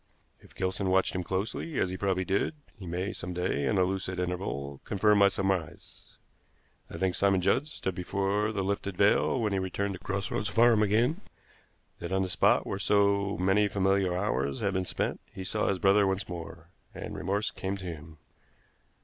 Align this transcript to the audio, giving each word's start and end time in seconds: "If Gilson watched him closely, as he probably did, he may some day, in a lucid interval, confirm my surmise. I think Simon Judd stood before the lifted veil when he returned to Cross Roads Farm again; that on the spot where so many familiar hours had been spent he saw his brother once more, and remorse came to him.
"If 0.39 0.55
Gilson 0.55 0.89
watched 0.89 1.13
him 1.13 1.21
closely, 1.21 1.79
as 1.79 1.91
he 1.91 1.95
probably 1.95 2.25
did, 2.25 2.55
he 2.75 2.87
may 2.87 3.13
some 3.13 3.33
day, 3.33 3.67
in 3.67 3.77
a 3.77 3.83
lucid 3.83 4.17
interval, 4.19 4.81
confirm 4.83 5.19
my 5.19 5.27
surmise. 5.27 6.17
I 6.89 6.97
think 6.97 7.13
Simon 7.13 7.39
Judd 7.39 7.67
stood 7.67 7.93
before 7.93 8.51
the 8.51 8.63
lifted 8.63 8.97
veil 8.97 9.39
when 9.39 9.53
he 9.53 9.59
returned 9.59 9.93
to 9.93 9.99
Cross 9.99 10.31
Roads 10.31 10.49
Farm 10.49 10.81
again; 10.81 11.21
that 11.99 12.11
on 12.11 12.23
the 12.23 12.29
spot 12.29 12.65
where 12.65 12.79
so 12.79 13.37
many 13.37 13.67
familiar 13.67 14.17
hours 14.17 14.59
had 14.59 14.73
been 14.73 14.85
spent 14.85 15.21
he 15.31 15.43
saw 15.43 15.67
his 15.67 15.77
brother 15.77 16.07
once 16.07 16.27
more, 16.27 16.71
and 16.95 17.15
remorse 17.15 17.51
came 17.51 17.77
to 17.77 17.85
him. 17.85 18.17